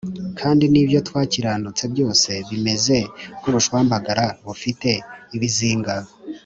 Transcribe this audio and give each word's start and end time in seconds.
kandi 0.39 0.63
n’ibyo 0.71 0.99
twakiranutse 1.07 1.83
byose 1.93 2.29
bimeze 2.49 2.97
nk’ubushwambagara 3.39 4.25
bufite 4.45 4.89
ibizinga 5.35 5.95